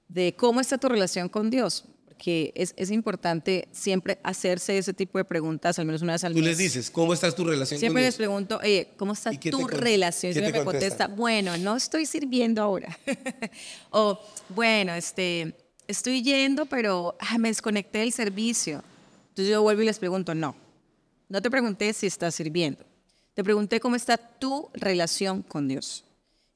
[0.08, 1.86] de cómo está tu relación con Dios.
[2.22, 6.34] Porque es, es importante siempre hacerse ese tipo de preguntas, al menos una vez al
[6.34, 6.50] Tú mes.
[6.50, 8.18] les dices, ¿cómo estás tu relación Siempre con les Dios?
[8.18, 10.32] pregunto, oye, ¿cómo está ¿Y qué te tu relación?
[10.32, 12.96] Siempre me contesta, bueno, no estoy sirviendo ahora.
[13.90, 15.56] o, bueno, este,
[15.88, 18.84] estoy yendo, pero ah, me desconecté del servicio.
[19.30, 20.56] Entonces yo vuelvo y les pregunto, no,
[21.28, 22.86] no te pregunté si estás sirviendo.
[23.34, 26.06] Te pregunté cómo está tu relación con Dios.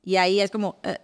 [0.03, 0.99] Y ahí es como, eh,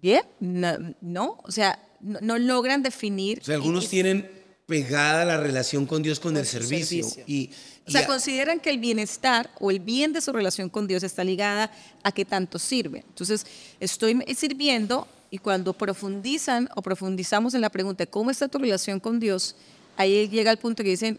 [0.00, 0.22] ¿bien?
[0.38, 3.40] No, no, o sea, no, no logran definir.
[3.40, 4.30] O sea, algunos y- tienen
[4.66, 7.04] pegada la relación con Dios con, el servicio.
[7.04, 7.24] servicio.
[7.26, 7.50] Y,
[7.86, 10.86] O sea, y a- consideran que el bienestar o el bien de su relación con
[10.86, 11.70] Dios está ligada
[12.02, 13.04] a qué tanto sirve.
[13.08, 13.44] Entonces,
[13.80, 19.20] estoy sirviendo y cuando profundizan o profundizamos en la pregunta, ¿cómo está tu relación con
[19.20, 19.56] Dios?
[19.96, 21.18] Ahí llega el punto que dicen,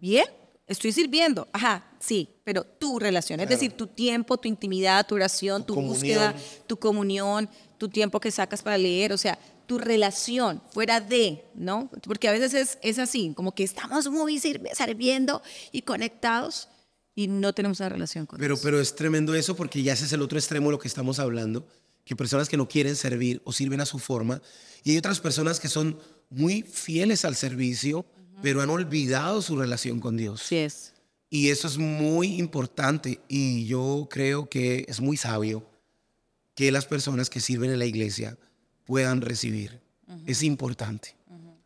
[0.00, 0.24] bien,
[0.66, 1.48] estoy sirviendo.
[1.52, 5.80] Ajá, sí, pero tu relación, es decir, tu tiempo, tu intimidad, tu oración, Tu tu,
[5.80, 6.34] búsqueda,
[6.66, 7.48] tu comunión,
[7.84, 11.90] tu tiempo que sacas para leer, o sea, tu relación fuera de, ¿no?
[12.02, 16.68] Porque a veces es, es así, como que estamos muy sirviendo y conectados
[17.14, 18.64] y no tenemos una relación con Pero, Dios.
[18.64, 21.18] pero es tremendo eso porque ya ese es el otro extremo de lo que estamos
[21.18, 21.66] hablando,
[22.06, 24.40] que personas que no quieren servir o sirven a su forma,
[24.82, 25.98] y hay otras personas que son
[26.30, 28.06] muy fieles al servicio,
[28.40, 30.40] pero han olvidado su relación con Dios.
[30.40, 30.94] Así es.
[31.28, 35.66] Y eso es muy importante y yo creo que es muy sabio
[36.54, 38.36] que las personas que sirven en la iglesia
[38.84, 39.80] puedan recibir.
[40.26, 41.16] Es importante.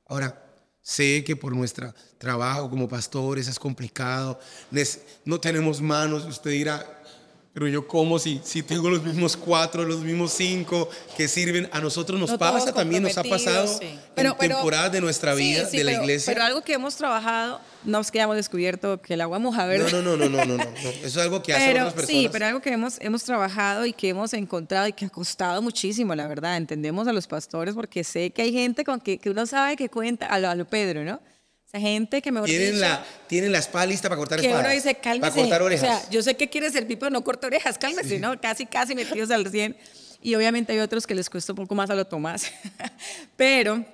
[0.06, 0.44] Ahora,
[0.80, 4.38] sé que por nuestro trabajo como pastores es complicado,
[5.24, 6.86] no tenemos manos, usted dirá,
[7.58, 11.80] pero yo como si, si tengo los mismos cuatro, los mismos cinco que sirven, a
[11.80, 13.98] nosotros nos No pasa también, nos ha pasado sí.
[14.14, 16.32] Pero- en pero- temporadas de nuestra Sí, vida, sí, de la pero- iglesia.
[16.32, 19.90] Pero algo que hemos trabajado, no es que hayamos descubierto que el agua moja, ¿verdad?
[19.90, 20.70] no, no, no, no, no, no, no.
[20.88, 22.08] Eso es algo que hacen otras personas.
[22.22, 25.60] Sí, pero algo que hemos, hemos trabajado y que hemos encontrado y que ha costado
[25.60, 26.56] muchísimo, la verdad.
[26.56, 29.88] Entendemos a los pastores porque sé que hay gente con que, que uno sabe que
[29.88, 31.20] cuenta, a lo, a lo Pedro, ¿no?
[31.68, 34.64] O sea, gente que me Tienen la, tienen la espada lista para cortar que espadas.
[34.64, 35.30] uno dice, cálmese.
[35.30, 35.82] Para cortar orejas.
[35.82, 38.40] O sea, yo sé que quiere servir, pero no corta orejas, cálmese, ¿no?
[38.40, 39.76] Casi, casi metidos al 100.
[40.22, 42.46] Y obviamente hay otros que les cuesta un poco más a lo Tomás.
[43.36, 43.84] pero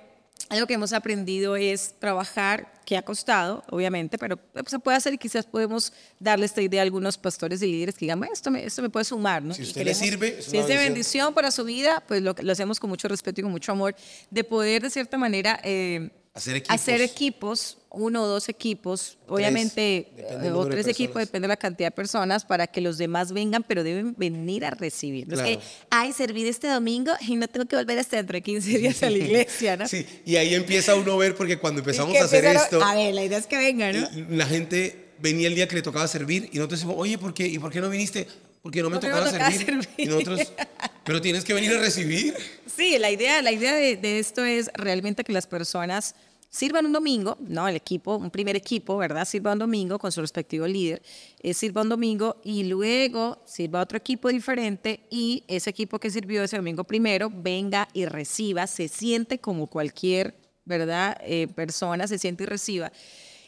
[0.47, 5.13] algo que hemos aprendido es trabajar, que ha costado, obviamente, pero pues, se puede hacer
[5.13, 8.51] y quizás podemos darle esta idea a algunos pastores y líderes que digan, "Bueno, esto
[8.51, 9.53] me, esto me puede sumar, ¿no?
[9.53, 10.93] Si usted le sirve, es si es de bendición.
[10.93, 13.95] bendición para su vida, pues lo, lo hacemos con mucho respeto y con mucho amor,
[14.31, 15.59] de poder de cierta manera...
[15.61, 16.75] eh, Hacer equipos.
[16.75, 20.11] hacer equipos, uno o dos equipos, obviamente,
[20.53, 23.63] o de tres equipos, depende de la cantidad de personas, para que los demás vengan,
[23.63, 25.27] pero deben venir a recibir.
[25.27, 25.47] Claro.
[25.47, 28.77] es que, ay, serví este domingo y no tengo que volver hasta dentro de 15
[28.79, 29.87] días a la iglesia, ¿no?
[29.87, 32.95] Sí, y ahí empieza uno a ver, porque cuando empezamos que a hacer esto, A
[32.95, 34.35] ver, la idea es que vengan, ¿no?
[34.35, 37.47] la gente venía el día que le tocaba servir y nosotros decimos, oye, ¿por qué?
[37.47, 38.27] ¿Y por qué no viniste?
[38.61, 39.65] Porque no me no tocaba me tocaba servir.
[39.67, 39.89] servir.
[39.95, 40.51] Y nosotros,
[41.05, 42.33] pero tienes que venir a recibir.
[42.65, 46.15] Sí, la idea, la idea de, esto es realmente que las personas
[46.49, 47.67] sirvan un domingo, ¿no?
[47.67, 49.25] El equipo, un primer equipo, ¿verdad?
[49.25, 51.01] Sirva un domingo con su respectivo líder,
[51.41, 56.43] eh, sirva un domingo y luego sirva otro equipo diferente y ese equipo que sirvió
[56.43, 61.17] ese domingo primero venga y reciba, se siente como cualquier, ¿verdad?
[61.23, 62.91] Eh, persona, se siente y reciba.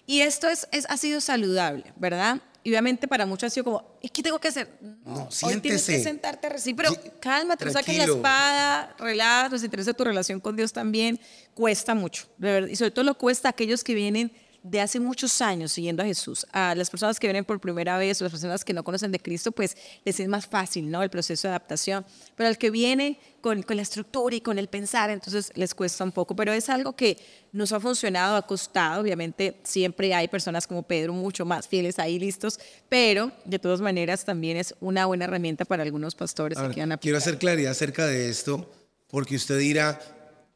[0.05, 2.41] Y esto es, es, ha sido saludable, ¿verdad?
[2.67, 4.67] Y obviamente para muchos ha sido como, ¿y qué tengo que hacer?
[5.05, 9.51] No, Hoy tienes que sentarte a recibir, pero Sí, cálmate, no saques la espada, relájate,
[9.51, 11.17] nos interesa tu relación con Dios también,
[11.53, 14.33] cuesta mucho, de verdad, y sobre todo lo cuesta a aquellos que vienen
[14.69, 18.21] de hace muchos años siguiendo a Jesús, a las personas que vienen por primera vez
[18.21, 21.01] o las personas que no conocen de Cristo, pues les es más fácil, ¿no?
[21.03, 22.05] El proceso de adaptación.
[22.35, 26.03] Pero al que viene con, con la estructura y con el pensar, entonces les cuesta
[26.03, 26.35] un poco.
[26.35, 27.17] Pero es algo que
[27.51, 29.01] nos ha funcionado, ha costado.
[29.01, 34.25] Obviamente siempre hay personas como Pedro mucho más fieles ahí listos, pero de todas maneras
[34.25, 38.29] también es una buena herramienta para algunos pastores que a Quiero hacer claridad acerca de
[38.29, 38.69] esto,
[39.07, 39.99] porque usted dirá,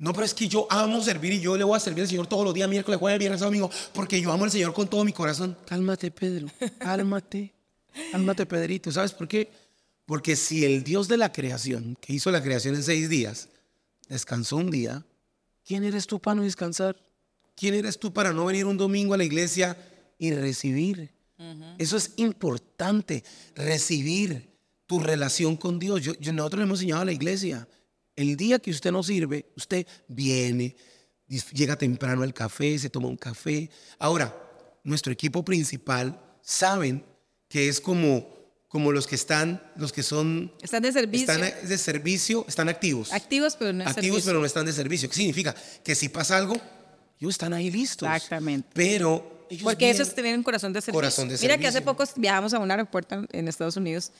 [0.01, 2.25] no, pero es que yo amo servir y yo le voy a servir al Señor
[2.25, 5.13] todos los días, miércoles, jueves, viernes, domingo, porque yo amo al Señor con todo mi
[5.13, 5.55] corazón.
[5.67, 6.47] Cálmate, Pedro,
[6.79, 7.53] cálmate,
[8.11, 8.91] cálmate, Pedrito.
[8.91, 9.51] ¿Sabes por qué?
[10.07, 13.49] Porque si el Dios de la creación, que hizo la creación en seis días,
[14.09, 15.05] descansó un día,
[15.63, 16.97] ¿quién eres tú para no descansar?
[17.55, 19.77] ¿Quién eres tú para no venir un domingo a la iglesia
[20.17, 21.11] y recibir?
[21.77, 24.49] Eso es importante, recibir
[24.87, 26.01] tu relación con Dios.
[26.01, 27.67] Yo, yo, nosotros le hemos enseñado a la iglesia,
[28.15, 30.75] el día que usted no sirve, usted viene,
[31.53, 33.69] llega temprano al café, se toma un café.
[33.99, 34.35] Ahora,
[34.83, 37.05] nuestro equipo principal saben
[37.47, 38.27] que es como,
[38.67, 40.51] como los que están, los que son...
[40.61, 41.31] Están de servicio.
[41.31, 43.11] Están de servicio, están activos.
[43.13, 44.25] Activos, pero no Activos, servicio.
[44.29, 45.09] pero no están de servicio.
[45.09, 45.55] ¿Qué significa?
[45.83, 46.55] Que si pasa algo,
[47.19, 48.07] ellos están ahí listos.
[48.09, 48.69] Exactamente.
[48.73, 49.39] Pero...
[49.51, 50.93] Ellos Porque eso es vienen- tener un corazón de servicio.
[50.97, 54.13] Corazón de Mira que hace poco viajamos a un aeropuerto en Estados Unidos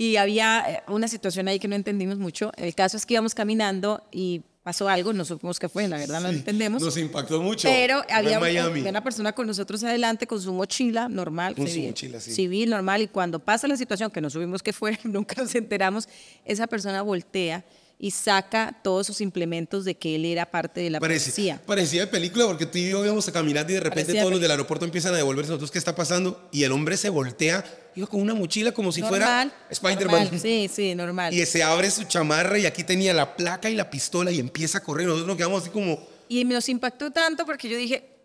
[0.00, 2.52] y había eh, una situación ahí que no entendimos mucho.
[2.56, 6.20] El caso es que íbamos caminando y pasó algo, no supimos qué fue, la verdad
[6.20, 6.80] no lo entendemos.
[6.80, 7.66] Nos impactó mucho.
[7.66, 8.78] Pero había, en Miami.
[8.78, 12.30] había una persona con nosotros adelante con su mochila normal, Con su civil, mochila, sí.
[12.30, 16.08] civil, normal, y cuando pasa la situación, que no supimos qué fue, nunca nos enteramos,
[16.44, 17.64] esa persona voltea
[18.00, 21.62] y saca todos sus implementos de que él era parte de la Parecía, policía.
[21.66, 24.30] parecía de película porque tú y yo íbamos a caminar y de repente Parecía todos
[24.32, 27.08] los de del aeropuerto empiezan a devolverse nosotros qué está pasando y el hombre se
[27.08, 27.64] voltea,
[27.96, 30.40] iba con una mochila como si Normal, fuera Spider-Man.
[30.40, 31.34] Sí, sí, normal.
[31.34, 34.78] Y se abre su chamarra y aquí tenía la placa y la pistola y empieza
[34.78, 35.06] a correr.
[35.06, 38.17] Nosotros nos quedamos así como, Y nos impactó tanto porque yo dije,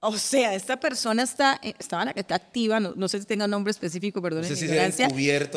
[0.00, 3.50] o sea, esta persona está, eh, estaba, está activa, no, no sé si tenga un
[3.50, 4.72] nombre específico, perdón, No sé si no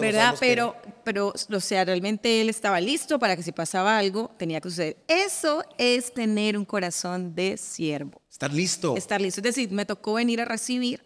[0.01, 0.34] ¿verdad?
[0.34, 4.60] qué Pero, pero, o sea, realmente él estaba listo para que si pasaba algo, tenía
[4.60, 4.97] que suceder.
[5.08, 8.97] Eso es tener un corazón de siervo, estar listo.
[8.97, 9.41] estar listo.
[9.41, 11.04] Es decir, me tocó venir a recibir,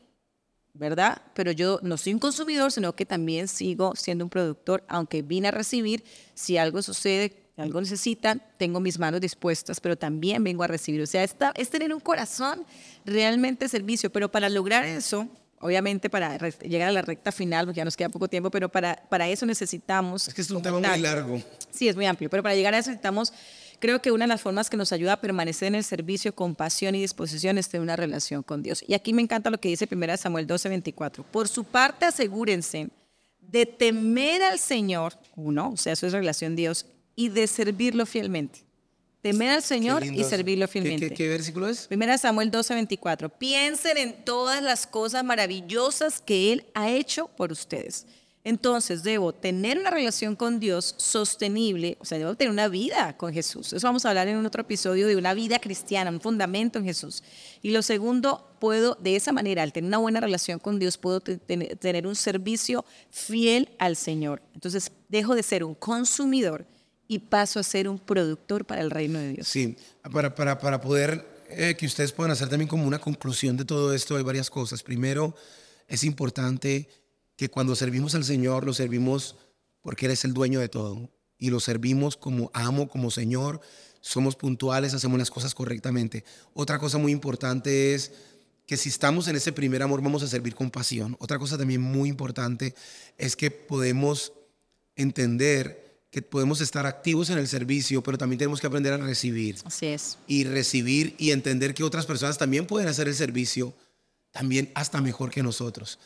[0.74, 1.22] ¿verdad?
[1.34, 5.50] Pero yo no soy un consumidor, sino que también sigo siendo un productor, aunque vine
[5.50, 10.68] a recibir, si algo sucede, algo necesitan, tengo mis manos dispuestas, pero también vengo a
[10.68, 11.02] recibir.
[11.02, 12.66] O sea, esta, es tener un corazón
[13.06, 15.28] realmente servicio, pero para lograr eso,
[15.60, 19.02] obviamente para llegar a la recta final, porque ya nos queda poco tiempo, pero para,
[19.10, 20.28] para eso necesitamos...
[20.28, 21.42] Es que es un tema muy largo.
[21.72, 23.32] Sí, es muy amplio, pero para llegar a eso necesitamos,
[23.80, 26.56] creo que una de las formas que nos ayuda a permanecer en el servicio con
[26.56, 28.84] pasión y disposición es tener una relación con Dios.
[28.86, 31.24] Y aquí me encanta lo que dice 1 Samuel 12, 24.
[31.24, 32.90] Por su parte, asegúrense
[33.40, 38.60] de temer al Señor, uno, o sea, eso es relación Dios, y de servirlo fielmente.
[39.22, 41.10] Temer al Señor Qué y servirlo ¿Qué- fielmente.
[41.10, 41.88] ¿Qué, qué versículo es?
[41.88, 43.30] Primera Samuel 12, 24.
[43.30, 48.06] Piensen en todas las cosas maravillosas que Él ha hecho por ustedes.
[48.44, 53.34] Entonces debo tener una relación con Dios sostenible, o sea, debo tener una vida con
[53.34, 53.74] Jesús.
[53.74, 56.86] Eso vamos a hablar en un otro episodio de una vida cristiana, un fundamento en
[56.86, 57.24] Jesús.
[57.64, 61.22] Y lo segundo, puedo, de esa manera, al tener una buena relación con Dios, puedo
[61.22, 64.44] te- tener tener un servicio fiel al Señor.
[64.54, 66.68] Entonces dejo de ser un consumidor
[67.08, 69.48] y paso a ser un productor para el reino de Dios.
[69.48, 69.78] Sí,
[70.12, 73.94] para, para, para poder eh, que ustedes puedan hacer también como una conclusión de todo
[73.94, 74.82] esto, hay varias cosas.
[74.82, 75.36] Primero,
[75.88, 76.90] es importante
[77.36, 79.36] que cuando servimos al Señor, lo servimos
[79.82, 81.12] porque Él es el dueño de todo.
[81.38, 83.62] Y lo servimos como amo, como Señor.
[84.02, 86.24] Somos puntuales, hacemos las cosas correctamente.
[86.54, 88.12] Otra cosa muy importante es
[88.66, 91.16] que si estamos en ese primer amor, vamos a servir con pasión.
[91.20, 92.74] Otra cosa también muy importante
[93.18, 94.34] es que podemos
[94.96, 95.85] entender
[96.16, 99.88] que podemos estar activos en el servicio, pero también tenemos que aprender a recibir Así
[99.88, 100.18] es.
[100.28, 103.74] y recibir y entender que otras personas también pueden hacer el servicio
[104.32, 106.00] también hasta mejor que nosotros.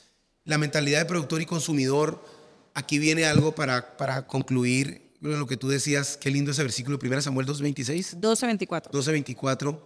[0.46, 2.26] La mentalidad de productor y consumidor,
[2.74, 7.22] aquí viene algo para, para concluir lo que tú decías, qué lindo ese versículo, 1
[7.22, 8.16] Samuel 2.26.
[8.16, 8.92] 12, 24.
[8.92, 9.80] 12.24,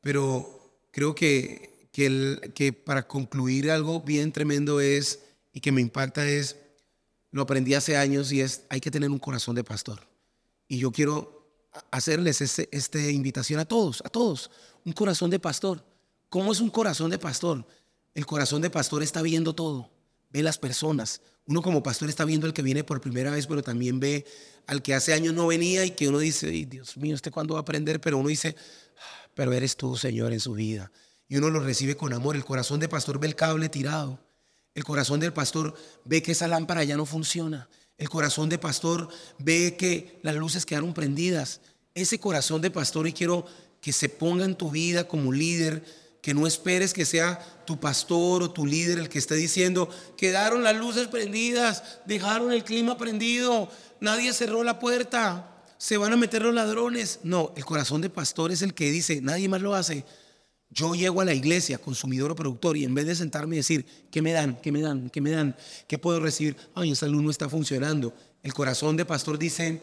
[0.00, 5.20] pero creo que, que, el- que para concluir algo bien tremendo es,
[5.52, 6.56] y que me impacta es,
[7.30, 10.00] lo aprendí hace años y es, hay que tener un corazón de pastor.
[10.68, 11.40] Y yo quiero
[11.90, 14.50] hacerles este, esta invitación a todos, a todos,
[14.84, 15.84] un corazón de pastor.
[16.28, 17.66] ¿Cómo es un corazón de pastor?
[18.14, 19.90] El corazón de pastor está viendo todo,
[20.30, 21.22] ve las personas.
[21.46, 24.24] Uno como pastor está viendo al que viene por primera vez, pero también ve
[24.66, 27.54] al que hace años no venía y que uno dice, "Ay, Dios mío, ¿este cuándo
[27.54, 28.00] va a aprender?
[28.00, 28.54] Pero uno dice,
[28.98, 30.92] "Ah, pero eres tú, Señor, en su vida.
[31.28, 32.36] Y uno lo recibe con amor.
[32.36, 34.20] El corazón de pastor ve el cable tirado.
[34.74, 37.68] El corazón del pastor ve que esa lámpara ya no funciona.
[37.98, 41.60] El corazón de pastor ve que las luces quedaron prendidas.
[41.94, 43.44] Ese corazón de pastor y quiero
[43.80, 45.84] que se ponga en tu vida como líder,
[46.22, 50.62] que no esperes que sea tu pastor o tu líder el que esté diciendo, quedaron
[50.62, 56.42] las luces prendidas, dejaron el clima prendido, nadie cerró la puerta, se van a meter
[56.42, 57.20] los ladrones.
[57.22, 60.04] No, el corazón de pastor es el que dice, nadie más lo hace.
[60.72, 63.84] Yo llego a la iglesia, consumidor o productor, y en vez de sentarme y decir,
[64.10, 64.56] ¿qué me dan?
[64.60, 65.10] ¿Qué me dan?
[65.10, 65.56] ¿Qué me dan?
[65.88, 66.56] ¿Qué puedo recibir?
[66.74, 68.14] Ay, esa luz no está funcionando.
[68.44, 69.82] El corazón de pastor dice,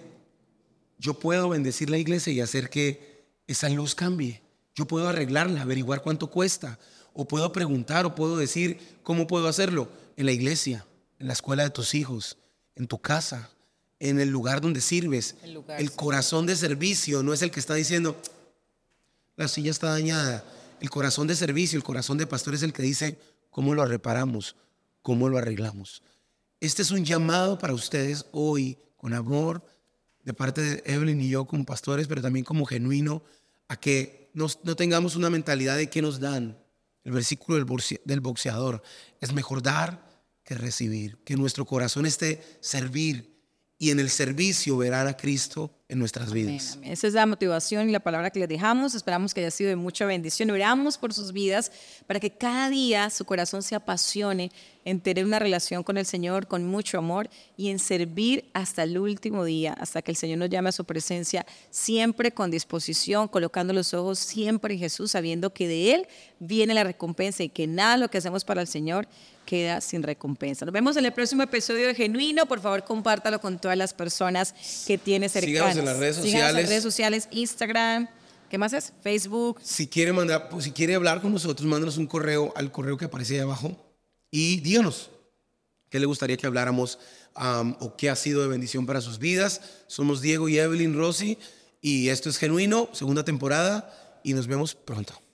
[0.97, 4.41] yo puedo bendecir la iglesia y hacer que esa luz cambie.
[4.75, 6.79] Yo puedo arreglarla, averiguar cuánto cuesta,
[7.13, 9.89] o puedo preguntar, o puedo decir, ¿cómo puedo hacerlo?
[10.15, 10.85] En la iglesia,
[11.19, 12.37] en la escuela de tus hijos,
[12.75, 13.49] en tu casa,
[13.99, 15.35] en el lugar donde sirves.
[15.43, 18.15] El, el corazón de servicio no es el que está diciendo,
[19.35, 20.45] la silla está dañada
[20.79, 24.55] el corazón de servicio, el corazón de pastor es el que dice cómo lo reparamos,
[25.01, 26.03] cómo lo arreglamos.
[26.59, 29.63] Este es un llamado para ustedes hoy, con amor,
[30.23, 33.23] de parte de Evelyn y yo como pastores, pero también como genuino,
[33.67, 36.57] a que no tengamos una mentalidad de que nos dan.
[37.03, 38.83] El versículo del boxeador
[39.21, 40.07] es mejor dar
[40.43, 43.36] que recibir, que nuestro corazón esté servir
[43.79, 46.79] y en el servicio verán a Cristo en nuestras vidas.
[46.83, 48.95] Esa es la motivación y la palabra que les dejamos.
[48.95, 50.49] Esperamos que haya sido de mucha bendición.
[50.49, 51.71] Oramos por sus vidas
[52.07, 54.51] para que cada día su corazón se apasione
[54.83, 58.97] en tener una relación con el Señor con mucho amor y en servir hasta el
[58.97, 63.73] último día, hasta que el Señor nos llame a su presencia, siempre con disposición, colocando
[63.73, 66.07] los ojos siempre en Jesús, sabiendo que de Él
[66.39, 69.07] viene la recompensa y que nada lo que hacemos para el Señor
[69.47, 70.65] queda sin recompensa.
[70.65, 72.45] Nos vemos en el próximo episodio de Genuino.
[72.45, 74.53] Por favor, compártalo con todas las personas
[74.85, 75.73] que tiene cercanas.
[75.73, 76.49] Síganos en las redes sociales.
[76.49, 78.09] en las redes sociales, Instagram.
[78.49, 78.93] ¿Qué más es?
[79.01, 79.59] Facebook.
[79.63, 83.05] Si quiere mandar, pues, si quiere hablar con nosotros, mándanos un correo al correo que
[83.05, 83.75] aparece ahí abajo
[84.29, 85.09] y díganos
[85.89, 86.99] qué le gustaría que habláramos
[87.79, 89.61] o qué ha sido de bendición para sus vidas.
[89.87, 91.37] Somos Diego y Evelyn Rossi
[91.81, 95.26] y esto es Genuino, segunda temporada y nos vemos pronto.